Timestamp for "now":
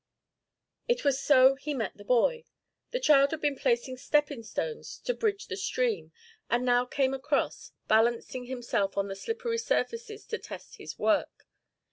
6.65-6.85